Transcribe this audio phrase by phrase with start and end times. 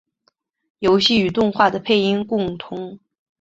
[0.79, 2.99] 游戏与动画的配音共通。